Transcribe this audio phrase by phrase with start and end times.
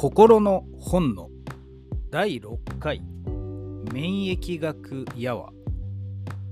[0.00, 1.28] 心の本の
[2.08, 3.02] 第6回
[3.92, 5.50] 免疫学やわ、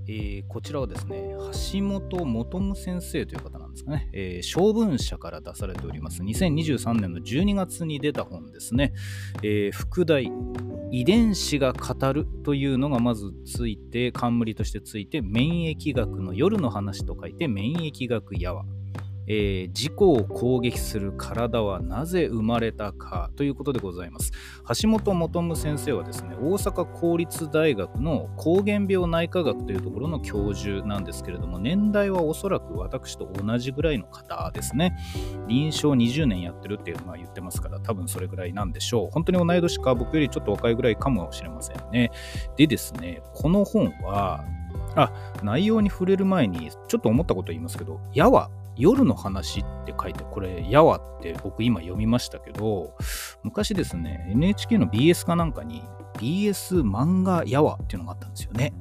[0.08, 1.36] えー、こちらはですね
[1.72, 6.24] 橋本元先生という方なんですかね、えー、小文社から出されております。
[6.24, 8.92] 2023年の12月に出た本ですね、
[9.44, 10.32] えー、副題
[10.90, 18.64] 遺伝子が語るというのがまずついて冠としてついて免疫学の夜の話と書いて免疫学やわ。
[19.26, 24.32] えー、自己を攻撃する体はなぜ生まれたかということでございます。
[24.80, 34.96] 橋本元夢先生はですね、大阪公立大学の膠原病内科学というところの教授なんですけれども、年代はおそらく私と同じぐらいの方ですね。
[35.48, 39.10] 臨床20年やってるっていうのは言ってますから、多分それぐらいなんでしょう。
[39.10, 42.10] 本当に同い年か、僕よりちょっと若いぐらいかもしれませんね。
[42.56, 44.44] でですね、この本は、
[44.94, 45.12] あ、
[45.42, 52.94] 内容に触れる前に、ちょっと思ったこと言いますけど、矢は夜の話って書いて、これ、やわって僕今読みましたけど、
[53.42, 55.82] 昔ですね、NHK の BS かなんかに
[56.18, 58.72] BS 漫画やわっていうのがあったんですよね。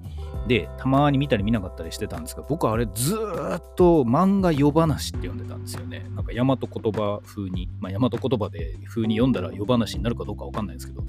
[0.47, 6.06] で、たまに見たり見なかったりしてたんですが、僕はあれずっと漫画夜話って読んでたんですよね。
[6.16, 11.03] なんか大和言葉風に、まあ大和言葉で風に読んだら夜話になるかどうかわかんないですけど、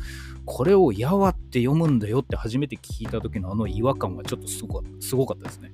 [0.46, 5.72] これをやわって読むんだよって初めて聞いた時のあの違和感はちょっとすごかったですね。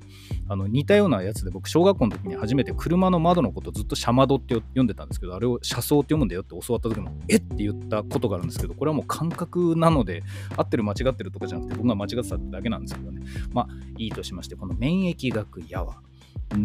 [0.53, 10.23] あの似たようなやつで僕小学校の時に初めて車の窓のことずっとシャマドって読んでたんですけどあれを車窓って読むんだよって教わった時もえって言ったことがあるんですけどこれはもう感覚なので
[10.57, 16.03] 合ってる間違ってるとかじゃなくて僕が間違ってただけなんですけどねまあいいとしましてこの免疫学やわ。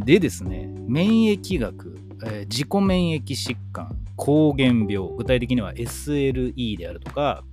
[0.06, 7.44] でですね免疫学、えー、自己免疫疾患膠原病具体的には SLE であるとか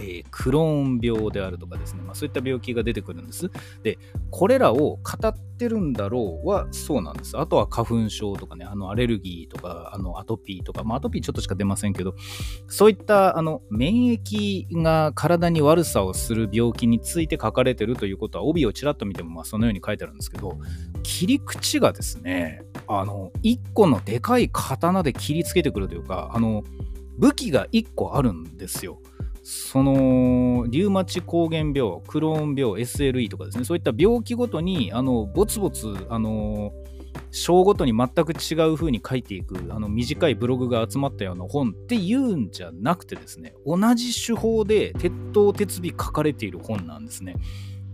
[0.00, 3.50] えー、クローン病であるとかですね、まあ、そういった病気が出てくるんです。
[3.82, 3.98] で、
[4.30, 7.38] これらを語ってるんだろうはそうなんです。
[7.38, 12.14] あとは花粉症とかね、あのアレルギーとか、あのアトピーとか、まあ、アトピーちょっとしか出ませんけど、
[12.68, 20.58] そういったあの免疫が体に悪さをする病気について書かれてるということは、帯をちらっと見てもまあそのように書いてあるんですけど、
[21.02, 26.64] 切り口がですね、あの、一個のでかい刀で切りつけてくるというか、あの、
[27.18, 29.00] 武器が1個あるんですよ。
[29.48, 36.72] そのリウマチ膠原病クローン病 SLE とかですねそういった病気ごとにあのボツボツあの
[37.30, 47.36] 章ごとに全く違う風に書いていくあの短いブログが集まったような本っていうんじゃなくてですね同じ手法で鉄頭鉄尾書かれている本なんですね。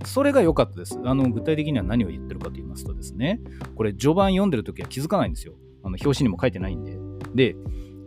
[0.06, 0.98] それが良かったです。
[1.04, 3.40] あの具体的には何を言ってるかと言いますとですね、
[3.76, 5.54] これ序盤読んでる時は気づかないんですよ。
[5.84, 6.98] あの表紙にも書いてないんで。
[7.34, 7.56] で、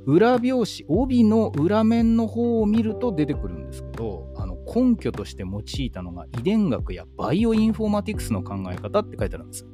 [0.06, 9.66] 裏表紙、帯の裏面の方を見ると出てくるんですけど、あの根拠として用いたのが遺伝学やバイオインフォーマティクスの考え方って書いてあるんです。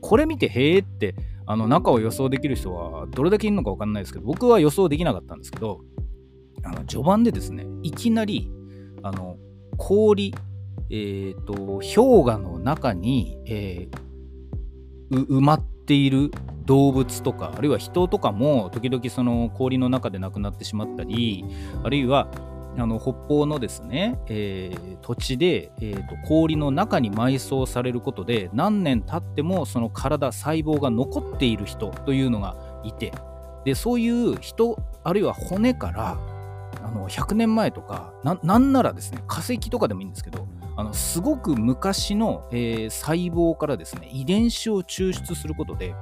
[0.00, 1.14] これ見て、へーって、
[1.46, 5.80] あの中を予想できる人はどれだけいるのか分かんないですけど、僕は予想できなかったんですけど、
[6.62, 8.50] あの序盤でですね、いきなり、
[9.02, 9.36] あの
[9.78, 10.34] 氷、
[10.90, 16.30] えっ、ー、と、氷河の中に、えー、埋まっている
[16.66, 21.44] 動物とかあるいは人とかも時々その氷の中で亡くなってしまったり
[21.82, 22.28] あるいは
[22.76, 33.12] あの北方のですね、えー、土地で、えーと、氷の中に埋葬されることで何年経ってもその体細胞が残っている人というのがいて
[33.64, 36.18] でそういう人あるいは骨から
[36.82, 45.94] あの100年前とかなんならですね化石とかでもいいんですけどあのすごく昔の、えー、細胞からですね遺伝子を抽出することで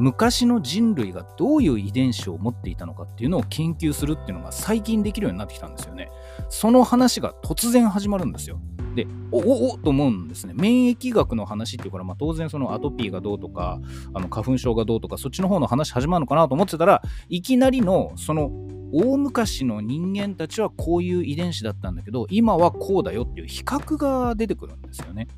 [0.00, 6.10] 昔の人類がどういう遺伝子を持っていたのかっていうのを研究するっていうのが最近できるようになってきたんですよね。
[6.48, 8.58] その話が突然始まるんですよ。
[8.94, 10.54] で、おおおと思うんですね。
[10.56, 13.78] 免疫学の話っていうから、まあ、当然そのアトピーがどうとか、
[14.14, 18.50] あの花粉症がどうとか、そっちの方の話始まるのかなと思ってたら、いきなりのその
[18.92, 25.28] 大昔の人間たちはこういう遺伝子だったんだけど、今はこうだよっていう比較が出てくるんですよね。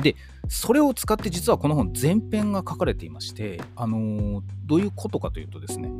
[0.00, 0.16] で、
[0.48, 5.90] それを使って実はこの本全編が書かれていまして、あのー、どういうことかというとですね、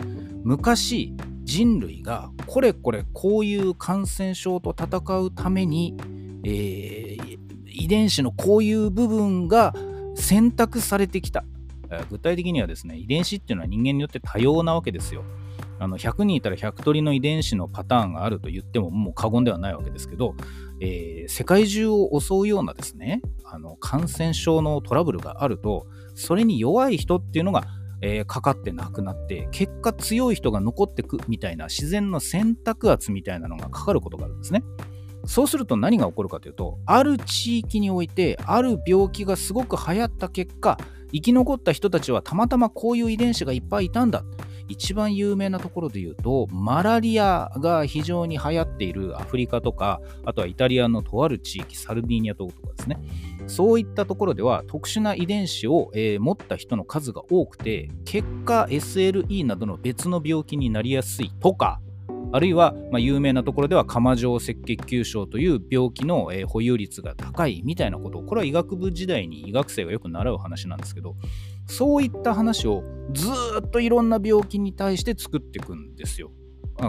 [0.42, 5.96] 昔人類がこれこれこういう感染症と戦うために、
[6.44, 9.74] えー、遺伝子のこういう部分が
[10.16, 11.44] 選択されてきた。
[12.08, 15.24] 具体的にはですね、遺伝子っていうのは人間によって多様なわけですよ。
[15.80, 20.34] あの100人いたら100通りの遺伝子のパターンがあると言ってももう過言ではないわけですけど、
[20.78, 27.64] えー、世界中を襲うようなですねあの感染症のトラブルがあるとそれに弱い人っていうのが、
[28.02, 34.62] えー、かかって亡くなって結果強い人が残ってくみたいな自然の選択圧みたいなのがかかることがあるんですね。
[35.24, 40.78] そうすると何が起こるかというとある地域においてある病気がすごく流行った結果
[41.12, 44.24] 生き残った人たちはたまたまこういう遺伝子がいっぱいいたんだ
[44.70, 52.96] 一番有名なところで言うと、マラリアが非常に流行っているアフリカとか、あとはイタリアのとある地域、サルビーニア島とかですね。
[53.48, 61.80] そういったところでは特殊な遺伝子を、えー、持った人の数が多くて、結果 SLE などの別の病気になりやすいとか、
[62.32, 68.22] あるいは、まあ、有名なところでは釜状赤血球症という病気の、えー、保有率が高いみたいなこと。
[68.22, 71.16] これは医学部時代に医学生がよく習う話なんですけど
[71.66, 73.28] そういった話をず
[73.64, 76.30] っといろんな病気に対して作っていくんですよ。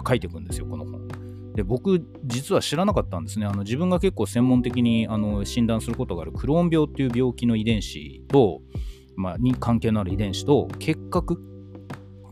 [0.08, 1.08] 書いていくんですよこの本。
[1.54, 3.46] で僕実は知らなかったんですね。
[3.46, 8.62] あの自分が結構専門的にあの診断することがあるクローン病っていう病気の遺伝子と、
[9.16, 11.38] まあ、に関係のある遺伝子と結核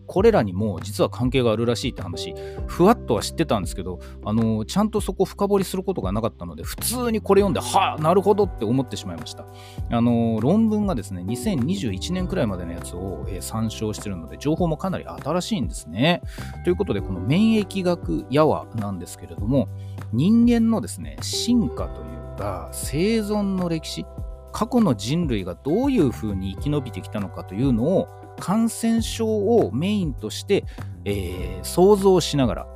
[0.09, 2.33] これらにも実は関係があるらしいって話、
[2.65, 9.45] ふわっとは知ってたんですけど、あの、ちゃんとそこ深掘りすることがなかったので、普通にこれ読んで、はあ、なるほどって思ってしまいました。
[9.91, 16.23] あの、論文がですね、2021年くらいまでのやつを、えー、参照してるので、情報もかなり新しいんですね。
[16.63, 19.67] ということで、この免疫学やわなんですけれども、
[20.11, 24.07] 人間のですね、進化というか、生存の歴史、
[24.51, 28.07] 過去の人類がどういうふうに生き延びてきたのかというのを
[28.39, 30.65] 感染症をメインとして、
[31.05, 32.67] えー、想像しながら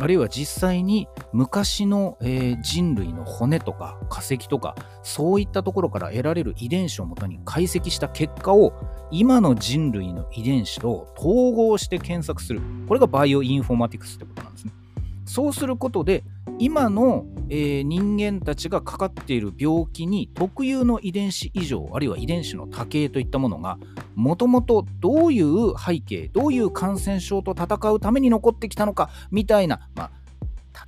[0.00, 8.72] あるいは実際に昔の、えー、人類の骨とか化石とかそういったところから得られる遺伝子をもとに解析した結果を
[9.10, 12.60] 今の人類の遺伝子と統合して検索する。
[12.86, 14.72] これがバイオインフォーマティクスってことなんですね。
[15.28, 16.24] そうすることで
[16.58, 23.78] 今の、えー、人間たちがかかっている病気に特有の遺伝子異常あるいは遺伝子の多形といったものが
[24.14, 30.10] もともとどういう背景どういう感染症と戦うために残ってきたのかみたいな、まあ、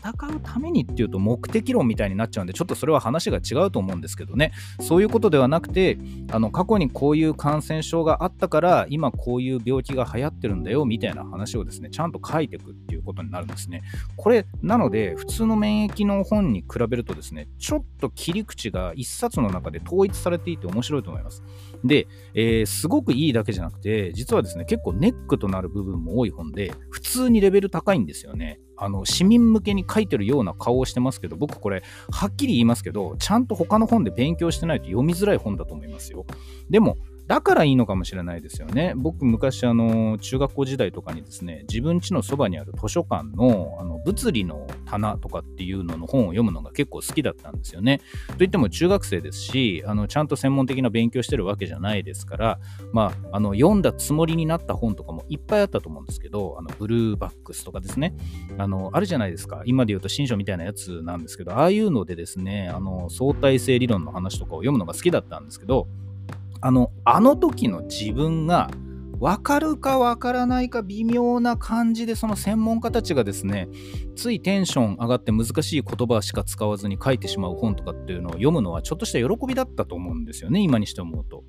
[0.02, 4.52] 戦うためにっていうと目的論みたいになっちゃうんでちょっとそれは話が違うと思うんですけどね。
[4.80, 5.98] そういうことではなくて
[6.32, 13.82] あの過去にこういう感染症があったから今こういう病気が流行ってるんだよみたいな話をですねちゃんと書いていくっていうことになるんですね。
[14.16, 21.42] これなので普通の免疫の本に比べるとですねちょっと切り口が一冊の中で統一されていて面白いと思います。
[21.84, 28.60] で、えー、すごくいいだけじゃなくて実はですね結構ネックとなる部分も多い本で普通にレベル高いんですよね。
[28.80, 36.24] あの市民向けに書いてるような顔をしてますけど僕これはっきり言いますけどちゃんと他の本で勉強してないと読みづらい本だと思いますよ。
[36.70, 36.96] でも
[37.30, 38.92] だからいいのかもしれないですよね。
[38.96, 48.00] 僕、昔、あの、中学校時代とかにですね、自分家のそばにある図書館の、あの、物理の棚とかっていうのの本を読むのが結構好きだったんですよね。
[48.36, 52.58] といっても中学生ですし、あの、ちゃんと専門的な勉強してるわけじゃないですから、
[52.92, 58.12] まあ、あの、読んだつもりになった本とかもいっぱいあったと思うんですけど、あの、ブルーバックスとかですね、
[58.58, 59.62] あの、あるじゃないですか。
[59.66, 65.86] 今で言うと新書みたいなやつなんですけど、ああいうのでですね、あの、相対性理論の話とかを読むのが好きだったんですけど、
[66.60, 68.70] あの、あの時の自分が
[69.20, 73.68] 分かるか分からないか微妙な感じでその専門家たちがですね
[74.16, 81.44] ついテンション上がって難しい言葉しか使わずに書いてしまう本とかっていうのを読むのはちょっとした喜びだったと思うんですよね今にして思うと。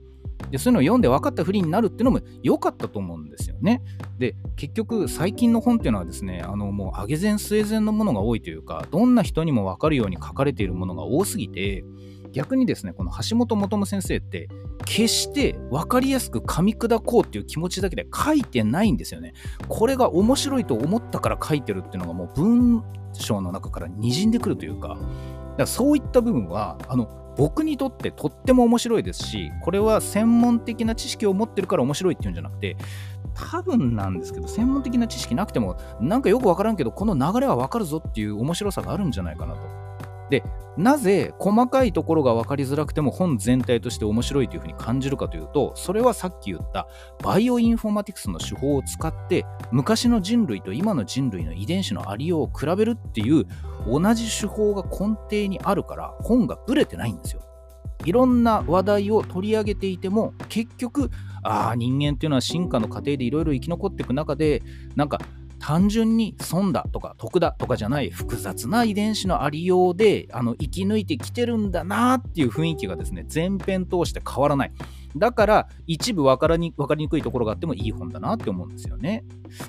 [0.49, 3.81] でそういうのを読んで分かったふりになるっていうのも良かったと思うんですよね。
[4.17, 11.85] で結局最近の本っていうのはですねあのもう上げ前据え前のものが多いというかどんな人にも分かるように書かれているものが多すぎて
[12.31, 14.47] 逆にですねこの橋本元先生って
[14.85, 19.33] 決して分かりやすく噛み砕こうっていう気持ちだけで書いてないんですよね。
[19.67, 24.99] これが面白いと思ったから書いてるっていうのがもう文章の中から滲んでくるというか、だか
[25.57, 32.75] らそういった部分は、あの、僕にとってとっても面白いですし、これは専門的な知識を持ってるから面白いっていうんじゃなくて、
[33.33, 39.80] 多分なんですけど、専門的な知識なくても、なんかよくわからんけど、この流れはわかるぞっていう面白さがあるんじゃないかなと。
[40.31, 40.43] で
[40.77, 46.87] なぜ細かいところが分かりづらくても本全体として面白いというふうに感じるかというとそれはさっき言った
[47.21, 53.45] バイオインフォマティクスの手法を使って昔の人類と今の人類の遺伝子のありようを比べるっていう
[53.85, 57.41] 同じ手法が根底にあるから本がブレてないんですよ。
[58.05, 61.11] いろんな話題を取り上げていても結局
[61.43, 64.63] ああ人間っていうのは進化の過程でいろいろ生き残っていく中で
[64.95, 65.19] なんか
[65.61, 74.71] 単純に損だとか得だとかじゃない複雑な遺伝子のありようであの生き抜いてきてるんだなっていう雰囲気がですね前編通して変わらない。
[75.15, 79.23] だから一部分かり分かりにくいところがあってもいい本だなって思うんですよね。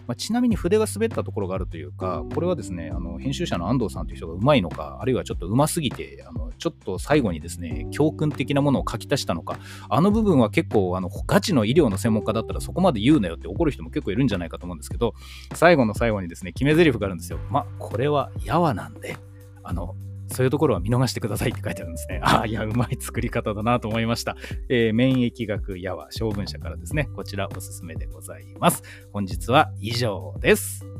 [0.06, 9.58] まあ、ちなみに筆が滑ったところがあるというか、これはですね、あの編集者の安藤さんという人がうまいのか、あるいはちょっとうますぎて、あのちょっと最後にですね、教訓的なものを書き足したのか、
[9.88, 15.14] あの部分は結構あのガチの医療の専門家だったらそこまで言うなよって怒る人も結構いるんじゃないかと思うんですけど、
[15.54, 17.38] 最後の最後にですね、決め台詞があるんですよ。
[17.50, 19.16] まあ、これはやわなんで、
[19.64, 19.96] あの、
[20.28, 22.20] そういうところは見逃してくださいって書いてあるんですね。
[22.24, 24.36] ああ、いや、うまい作り方だなと思いました。
[24.68, 28.82] えー、免疫学やは将軍社からですね、こちらおすすめでございます。
[29.12, 30.91] 本日は以上です。